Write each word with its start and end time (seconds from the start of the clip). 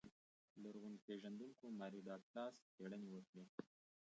لرغون 0.63 0.95
پېژندونکو 1.05 1.65
ماري 1.79 2.01
ډاګلاس 2.07 2.55
څېړنې 2.75 3.09
وکړې. 3.11 3.45